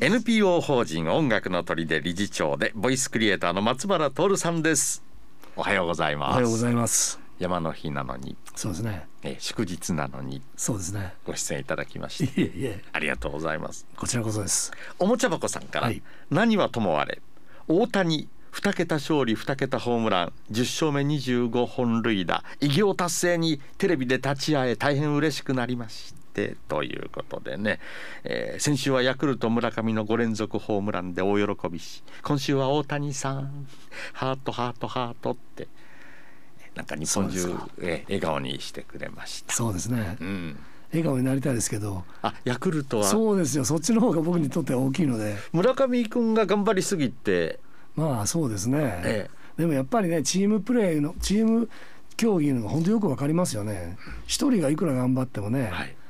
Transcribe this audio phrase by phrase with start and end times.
[0.00, 5.02] NPO 法人音楽の鳥で理事長でボイスクリエイターの松原徹さんです。
[5.56, 6.32] おはようございます。
[6.32, 7.18] おはようございます。
[7.38, 8.36] 山の日なのに。
[8.54, 9.06] そうですね。
[9.22, 10.42] え祝日なのに。
[10.56, 11.14] そうですね。
[11.24, 12.40] ご出演いただきまして。
[12.42, 12.84] いえいえ。
[12.92, 13.86] ありがとうございます。
[13.96, 14.72] こちらこそです。
[14.98, 16.02] おもちゃ箱さんから、はい。
[16.30, 17.20] 何はともあれ
[17.66, 27.78] 大谷2桁勝利2桁ホームラン10勝目25本塁打偉業達成にテレビで立ち会え大変嬉しくなりましてということでね、
[28.24, 33.66] えー先週はヤクルト村上の5連続ホームランで大喜びし今週は大谷さん。
[34.12, 35.68] ハートハートハートって。
[36.74, 39.54] なんか日本中えー笑顔にしてくれました。
[39.54, 40.16] そうですね。
[40.20, 40.58] うん、
[40.90, 42.04] 笑顔になりたいですけど。
[42.20, 43.04] あヤクルトは？
[43.04, 43.64] そうですよ。
[43.64, 45.36] そっちの方が僕にとっては大きいので。
[45.52, 47.60] 村上君が頑張りすぎて、
[47.94, 51.68] まあそうですね、えでもやっぱりねチームプレーのチーム
[52.16, 53.96] 競技のが本当よくわかりますよね。
[54.26, 55.88] 一人がいくら頑張ってもね、はい。
[55.88, 56.03] うん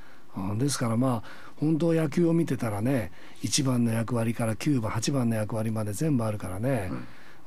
[0.59, 6.91] ですからまあ本当野球を見てたらね1番の役割から9番8番の役割まで全部あるからね、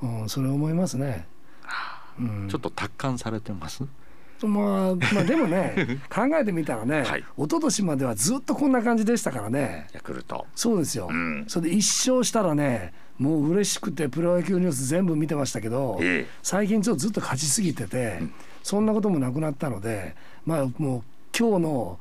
[0.02, 0.30] うん。
[0.30, 1.28] それ思いますね。
[2.20, 2.48] うん。
[2.50, 3.84] ちょっと達観されてます？
[4.44, 7.22] まあ、まあでもね 考えてみたらね、はい。
[7.38, 9.88] 一昨年まではずっとこんな感じでしたからね。
[9.94, 10.46] ヤクルト。
[10.56, 11.46] そうですよ、うん。
[11.48, 16.32] それで一勝したらねもう嬉しくてプロ野球ニュース全部見てましたけど、ええ。
[16.44, 18.22] 最近ちょっとずっと勝ちすぎてて、
[18.62, 20.16] そんなこともなくなったので
[20.46, 21.04] まあもう
[21.38, 22.00] 今日の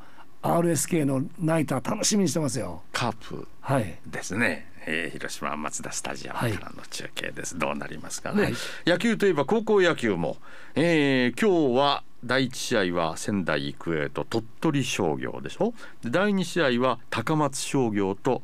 [0.55, 4.69] RSK のナイター楽しみにしてますよカープはいですね。
[4.89, 7.58] えー、広島マツダスタジアムからの中継です。
[7.58, 8.55] どうなりますかね、はい
[8.86, 10.36] 野球といえば高校野球も、
[10.77, 15.74] えー、今日は第一試合は仙台育英と鳥取商業でしょ。
[16.02, 18.42] で第二試合は高松商業と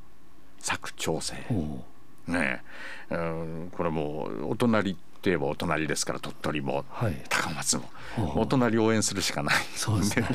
[0.65, 1.37] 佐久長聖。
[2.27, 2.63] ね
[3.11, 7.17] え、うん、これもお隣といえばお隣ですから鳥取もはい。
[7.29, 7.91] 高松も
[8.37, 10.27] お隣を応援するしかないそうですね。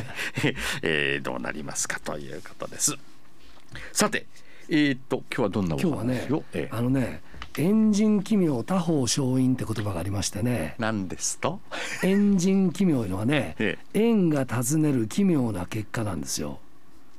[0.82, 2.96] えーどうなりますかということです。
[3.92, 4.26] さて
[4.70, 6.70] えーっと今日はどんなお今日はね話を、え。
[6.72, 7.22] あのね
[7.58, 10.76] 「エンジン奇妙他方勝因」って言葉がありましてね。
[10.80, 11.60] 何ですと？
[12.04, 16.60] エンジン奇妙いうのはねえ縁が尋ねる奇妙な結果なんですよ。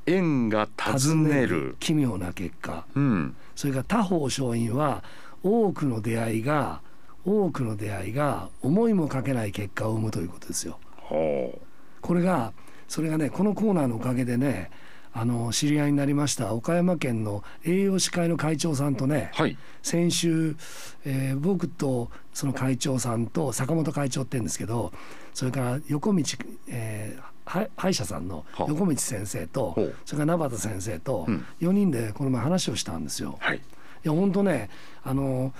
[0.06, 1.76] 縁が尋ねる。
[1.81, 2.87] 奇妙な結果。
[2.94, 3.37] うん。
[3.54, 5.04] それから他方勝因は
[5.42, 6.81] 多くの出会いが
[7.28, 10.78] 多くの出会いが思いもかけない結果を生むということですよ。
[10.97, 11.59] ほ
[12.00, 12.53] これが
[12.89, 14.71] それがねこのコーナーのおかげでね
[15.12, 19.56] あの知り合いになりました岡山県の栄養士会の会長さんとねうはい。
[19.83, 20.56] 先週、
[21.05, 24.93] えー僕とその会長さんと坂本会長って言うんですけど
[25.34, 26.22] それから横道、
[26.69, 28.66] えーは歯医者さんのはあ。
[28.69, 29.75] 横道先生と
[30.05, 31.45] それから名畑先生とうん。
[31.60, 33.39] 4人でこの前話をしたんですよ。
[33.41, 33.56] はい。
[33.56, 33.60] い
[34.05, 34.69] や本当ね
[35.03, 35.53] あの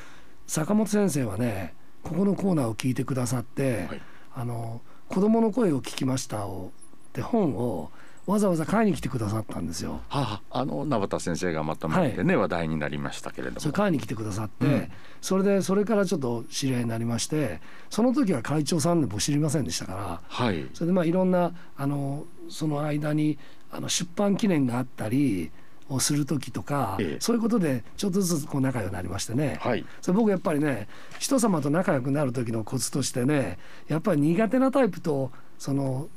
[0.48, 4.03] 坂本先生はねここのコーナーを聞いてくださって「はい。
[4.34, 6.72] あの子供の声を聞きましたを」
[7.09, 7.91] って本を
[8.26, 10.00] わざわざ買いに来てくださったんですよ。
[10.08, 13.60] はああの名畑先生がまとめてね、話題になりましたけれども。
[13.60, 14.91] それ買いに来てくださって、うん。
[15.22, 20.66] それでそれからちょっと知り合いになりましてその時は会長さんでも知りませんでしたからはい。
[20.75, 23.38] それでまあいろんなあのその間に
[23.70, 25.50] あの出版記念があったり
[25.88, 27.21] をする時とか、ええ。
[27.21, 29.84] そういうことでちょっとずつこう仲良くなりましてね、はい。
[30.00, 30.88] それ僕やっぱりね
[31.19, 36.09] 人様と仲良くなる時のコツとしてねやっぱり苦手なタイプとそ の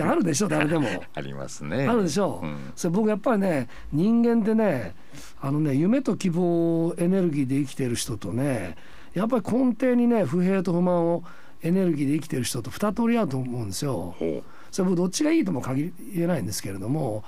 [0.00, 0.88] あるでしょ誰でも。
[1.14, 1.86] ありますね。
[1.86, 2.40] あるでしょ。
[2.42, 2.72] う、うん。
[2.76, 4.94] それ僕やっぱりね人間ってね
[5.40, 8.76] あのね夢と希望エネルギーで生きてる人とね
[9.14, 11.24] やっぱり根底にね不平と不満を
[11.62, 14.14] エネルギーで生きてる人と二通りあると思うんですよ。
[14.18, 17.24] ほそれ僕どっちがいいとも限りえないんですけれども、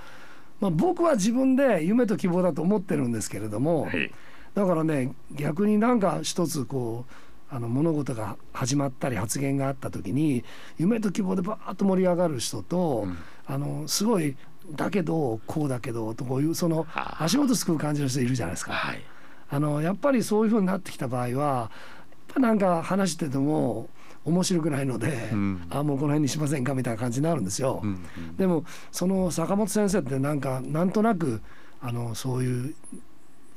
[0.61, 4.11] まあ、僕は自分で夢と希望だと思ってるんですけれども、うはい。
[4.55, 10.45] だからね逆になんか一つこうあの物事が始まったり発言があった時に
[10.79, 13.17] 夢と希望でバーッと盛り上がる人と、うん。
[13.47, 14.37] あのすごい
[14.71, 17.25] だけどこうだけどとこういうそのはあ。
[17.25, 18.73] 足元すくう感じの人いるじゃないですか。
[18.73, 19.03] はい。
[19.51, 23.89] あのやっぱりそういうふうになってきた場合はやっぱなんか話してても
[24.25, 25.67] 面白くないので、うん。
[25.71, 27.81] あもうこの辺にしませんかみたいな感じになるんですよ。
[27.83, 28.37] うんうん。
[28.37, 31.43] でもその坂本先生ってなんかなんとなく
[31.81, 32.75] あのそういう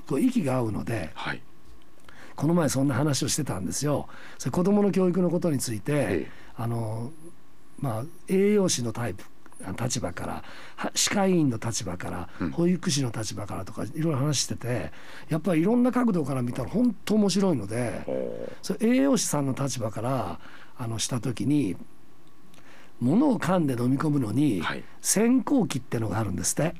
[0.07, 1.41] こう息が合うのではい。
[2.35, 4.07] この前そんな話をしてたんですよ。
[4.37, 7.11] それ子どもの教育のことについて、ええあの
[7.79, 9.23] まあ栄養士のタイプ。
[9.23, 9.36] あ
[9.79, 10.43] 立場から
[10.75, 12.51] は歯科医院の立場から、うん。
[12.51, 14.91] 保育士の立場からとかいろいろ話してて
[15.29, 20.39] やっぱりいろんな角度から見たら本当面白いのでほそれ栄養士さんの立場から
[20.77, 21.75] あのした時に
[22.99, 24.83] 物を噛んで飲み込むのに、はい。
[25.01, 26.75] 先行期ってのがあるんですって。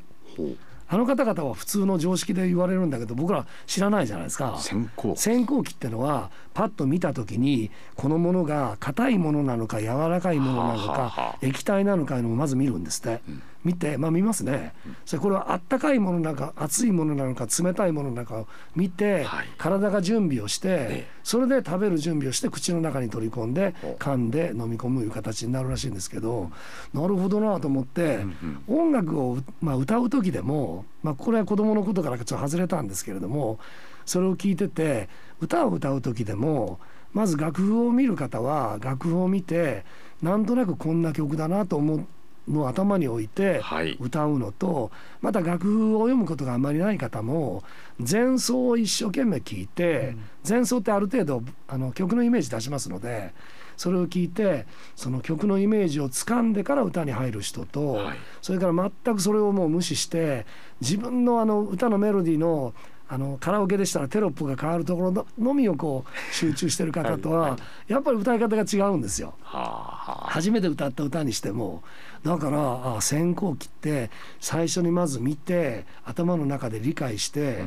[0.89, 4.57] あの方々は普通の常識で言われるんだけど僕ら知らないじゃないですか。
[4.59, 13.21] 先行先行期ってのはパッと見た時にこのものが硬いものなのか柔らかいものなのか液体なのかいうのをまず見るんですって、
[13.63, 14.73] 見てまあ見ますね、
[15.05, 19.47] それこれはあったかいものなのか熱いものなのか冷たいものなのかを見て、はい。
[19.57, 26.49] 体が準備をして、えそれで食べる準備をして口の中に取り込んでお噛んで飲み込むいう形になるらしいんですけど、
[26.93, 28.25] なるほどなと思って、
[28.67, 33.59] 音楽を、まあ、歌う時でも、まあ、これは子どものことからちょっと外れたんですけれども
[34.05, 35.09] それを聞いてて
[35.39, 36.79] 歌を歌う時でも
[37.13, 39.85] まず楽譜を見る方は楽譜を見て
[40.21, 42.07] なんとなくこんな曲だなと思うの
[42.53, 43.97] を頭に置いてはい。
[43.99, 44.91] 歌うのと
[45.21, 47.63] また楽譜を読むことがあんまりない方も
[47.99, 50.15] 前奏を一生懸命聞いて
[50.47, 53.33] 前奏ってある程度あの曲のイメージ出しますので
[53.77, 54.65] それを聞いて
[54.95, 58.17] その曲のイメージを掴んでから歌に入る人と、はい。
[58.41, 60.45] それから全くそれをもう無視して
[60.81, 62.73] 自分のあの歌のメロディーの
[63.09, 67.57] あのカラオケでしたらテロップが変わるところののみをこう集中してる方とは、
[67.87, 69.33] やっぱり歌い方が違うんですよ。
[69.41, 71.83] 初めて歌った歌にしても。
[72.23, 74.09] だからあ先行期って
[74.41, 77.63] 最初にまず見て頭の中で理解して、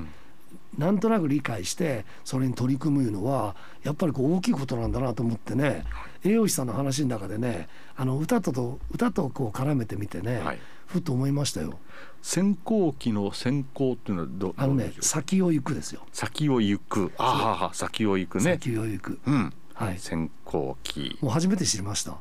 [0.79, 5.85] なんとなく理解してそれに取り組むのはやっぱりこう大きいことなんだなと思ってね
[6.25, 10.59] 栄養士さんの話の中でねあの歌とと歌とこう絡めてみてね、はい
[10.91, 11.79] ふっと思いましたよ。
[12.21, 16.05] 先行期の先行っていうのはどあのね先を行くですよ。
[16.13, 19.21] 先を行くあはは先を行くね先を行く。
[19.25, 19.99] うんはい。
[20.01, 22.19] 先行期もう初めて知りました。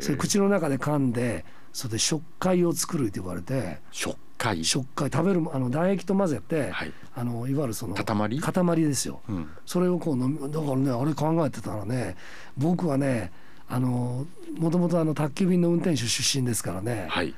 [0.00, 3.80] それ口の中で噛んでそれで食海を作るって言われて。
[3.90, 4.64] 食会。
[4.64, 6.92] 食海食べるあの唾液と混ぜて、はい。
[7.14, 8.40] あのいわゆるその塊？
[8.40, 9.48] 塊ですよ、うん。
[9.66, 12.16] それをこう飲みだからねあれ考えてたらね
[12.56, 13.32] 僕はね
[13.68, 14.24] あの
[14.56, 17.34] もともとあの宅急便の運転手出身ですからね、はい。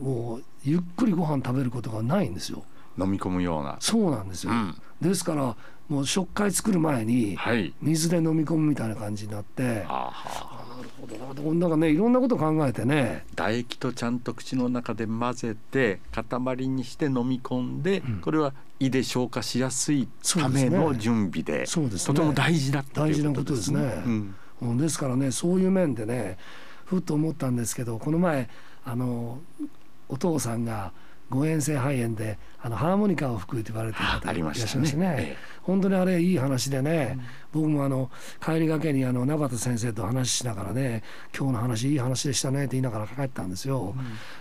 [0.00, 2.62] もうゆっくりご飯食べることがないんですよ。
[2.98, 3.76] 飲み込むような。
[3.80, 4.74] そうなんですよ、うん。
[5.02, 5.56] ですから
[5.88, 7.72] もう食海作る前にはい。
[7.80, 10.76] 水で飲み込むみたいな感じになって、はあはあ。
[10.76, 11.34] なるほどな。
[11.34, 13.24] となんかねいろんなこと考えてね。
[13.30, 22.14] 唾液とちゃんと口の中で混ぜて塊にして飲み込んで、これは胃で消化しやすいための準備でそうですね。
[22.14, 23.80] とても大事だったという大事なことですね。
[23.80, 24.34] うん。
[24.62, 26.38] うんですからねそういう面でね
[26.86, 28.48] ふっと思ったんですけどこの前
[28.84, 29.38] あの
[30.08, 30.92] お父さんが
[31.30, 35.16] 誤嚥性肺炎であのハーモニカを吹くと言われてる方ありいらっしゃましたねいましてね。
[35.18, 35.56] ええ。
[35.62, 37.18] 本当にあれいい話でね、
[37.52, 38.08] 僕もあの
[38.40, 41.02] 帰りがけにあの永田先生と話しながらね
[41.36, 43.94] 今日の話いい話でしたねって言いながら帰ったんですよ。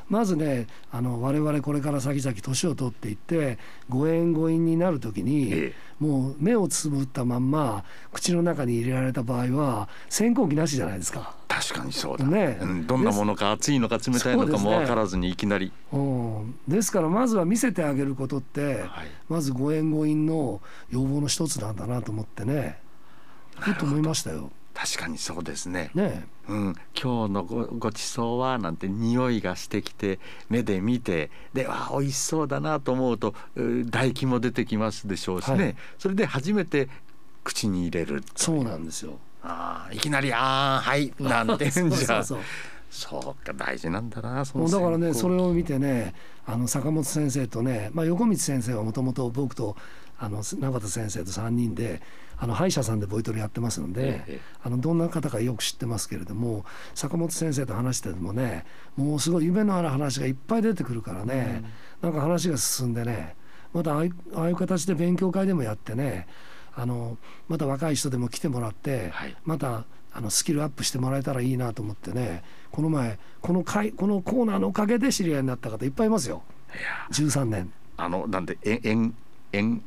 [0.07, 3.57] まずねあの我々これから先々年を取っていって
[3.89, 11.36] 誤嚥誤飲になる時に、えもう目をつぶったまんま口の中に入れられた場合は先行期なしじゃないですか。
[11.47, 12.57] 確かにそうだ、ね。
[12.62, 18.88] うん、どんなものか熱いのか冷たいのかも分からずにいきなり、うん、ですからまずは見せてあげることって、はい。
[19.30, 22.80] まず誤嚥誤飲の要望の一つなんだなと思ってね。
[23.57, 24.51] ふっと思いましたよ。
[24.75, 25.89] 確かにそうですね。
[25.95, 30.19] ねうん、今日のごごちそうはなんて匂いがしてきて
[30.50, 35.75] 目で見てでわあ美味しそうだなと思うとう唾液も出てきますでしょうしね、はい。
[35.98, 36.89] それで初めて
[37.45, 39.18] 口に入れるそうなんですよ。
[39.42, 42.22] あーいきなり「あーはい」なんて言うんじゃ。
[42.25, 42.39] そう
[42.89, 46.13] そうか大事なんだなそのだからねそれを見てね
[46.45, 49.75] あの坂本先生とね、まあ、横道先生はもともと僕と
[50.17, 52.01] あの永田先生と3人で
[52.38, 56.65] あの歯医者さんでボイトレやってますので、ええあのどんな方かよく知ってますけれども
[56.95, 61.63] 坂本先生と話しててもねもうすごい夢のある話がいっぱい出てくるからね、
[62.01, 63.36] なんか話が進んでね
[63.74, 64.10] またああい
[64.51, 66.27] う形で勉強会でもやってね
[66.75, 67.17] あの
[67.48, 69.36] また若い人でも来てもらって、はい。
[69.45, 72.41] またあのスキルアップしてもらえたらいいなと思ってね
[72.72, 76.43] この前この会このコーナーのおかげで知り合いになった方いっぱいいますよ。
[76.74, 77.72] いや13年。
[77.98, 78.79] あのなんでえ
[79.55, 79.81] エン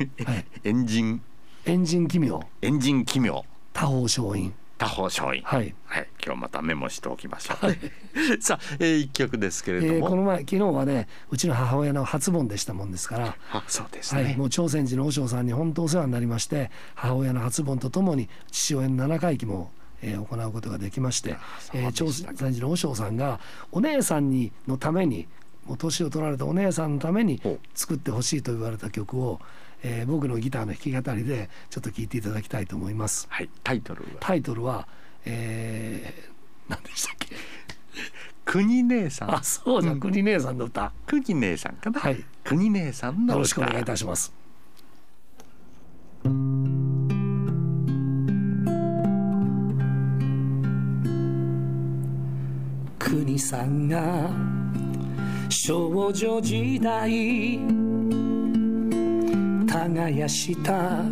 [0.00, 1.22] エンはいエンジン
[1.64, 7.76] エンジン奇妙エンジン奇妙多方勝因多方勝因はい、はい、今日またメモしておきましょう。
[8.42, 13.36] さあ、えー、一曲ですけれども、えーこの前昨日はねうちの母親の初盆でしたもんですから。
[13.52, 14.34] あ、そうですはい、ね。
[14.36, 19.70] もう朝鮮寺の和尚さんに本当お世話になりまして母親の初盆とともに父親の七回忌も、
[20.02, 21.36] えー行うことができまして、
[21.74, 23.38] えー、朝鮮寺の和尚さんが
[23.70, 25.28] お姉さんにのために
[25.66, 27.40] もう年を取られたお姉さんのために
[27.74, 29.40] 作ってほしいと言われた曲を、
[29.82, 33.26] えー僕のギターの弾き語りでちょっと聴いていただきたいと思います。
[33.30, 34.08] はい、タイトルは？
[34.20, 34.86] タイトルは、
[35.24, 37.28] えー、何でしたっけ？
[38.44, 39.42] 国姉さんあ。
[39.42, 42.00] そうじゃ、国姉さんの歌国姉さんかな？
[42.00, 43.32] はい国姉さんの歌。
[43.34, 44.32] よろしくお願いいたします。
[52.98, 54.30] 国さんが
[55.52, 57.58] 少女時代
[59.66, 61.04] 耕した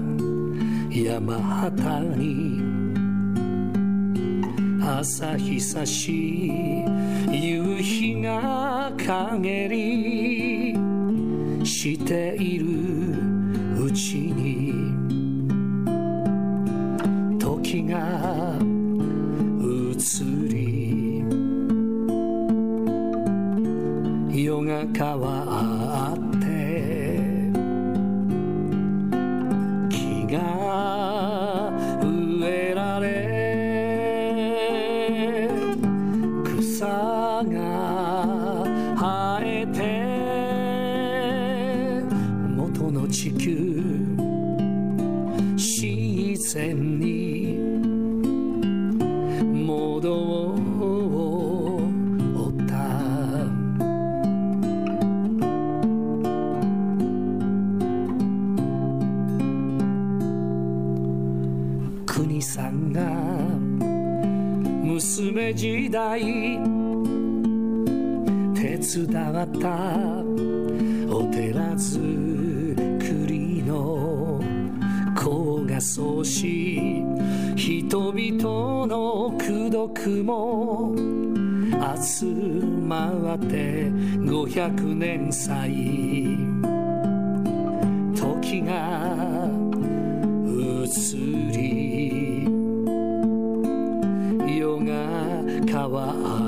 [0.91, 2.59] 山旗に
[4.83, 6.83] 朝日差し
[7.31, 10.75] 夕日が陰り
[11.67, 12.65] している
[13.85, 14.73] うちに
[17.39, 18.57] 時が
[19.63, 20.60] 移り
[25.01, 26.45] 夜が変わって
[29.89, 30.39] 木が
[32.03, 33.09] 植えられ
[36.45, 37.49] 草が
[38.99, 39.79] 生えて
[42.55, 43.49] 元の地球
[45.57, 47.30] 自然に
[68.81, 69.69] 伝わった。
[71.15, 72.01] お寺作
[73.27, 74.41] りの
[75.17, 77.05] 子がそうし
[77.57, 80.95] 人々の功徳も
[82.01, 82.25] 集
[82.87, 83.91] まって。
[84.21, 85.71] 500年歳
[88.15, 89.49] 時が
[90.47, 91.17] 移
[91.53, 92.49] り。
[94.59, 94.93] 夜が
[95.67, 96.40] 変わっ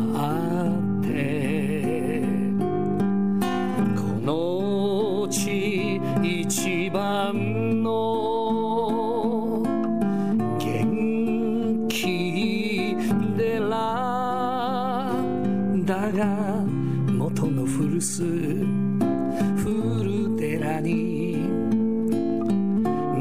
[20.83, 21.49] に。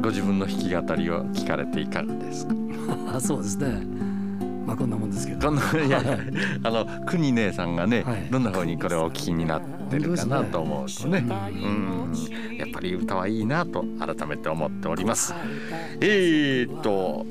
[0.00, 2.54] ご自分の弾き語りを聞かれていかがですか？
[3.14, 3.82] あ そうですね。
[4.66, 5.52] まあこんなもんですけど。
[5.52, 5.56] い
[5.90, 6.04] やい。
[6.06, 6.18] や
[6.62, 8.28] あの国姉さんがね、はい。
[8.30, 11.24] どんな風にこれをお聞きになってるかなと思うとね。
[11.28, 12.12] うん。
[12.56, 15.34] やっぱり歌はいいなと改めて思っております。
[16.00, 17.26] えー、っと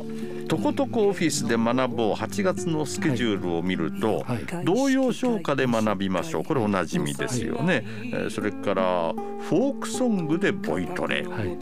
[0.51, 2.11] とことこオフィスで学ぼう。
[2.11, 4.65] 8月のスケジュールを見ると、はい。
[4.65, 6.43] 童謡唱歌で学びましょう。
[6.43, 11.57] これおなじみですよね、えーそれからフォークソングでボイトレ、はい。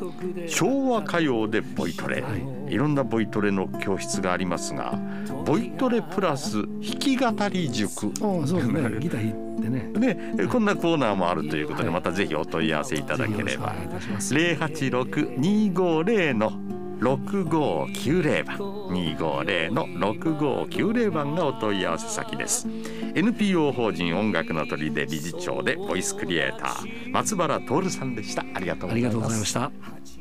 [0.50, 2.30] 昭和歌謡でボイトレ、、は
[2.68, 2.76] い。
[2.76, 5.00] ろんなボイトレの教室がありますが
[5.46, 8.08] ボイトレプラス弾き語り塾。
[8.08, 8.12] あ
[8.48, 8.90] そうですね。
[9.00, 9.92] ギター弾いてね。
[10.00, 13.44] ね、えこんなコーナーもあるということではいまたぜひお問い合わせいただければ。
[13.44, 14.34] ぜひよろしくお願いいたします。
[14.34, 22.68] 086-250の6590番250の6590番がお問い合わせ先です。
[23.16, 28.46] NPO 法人音楽の鳥で理事長でボイスクリエイター松原徹さんでした。
[28.54, 30.19] ありがとうございますありがとうございました。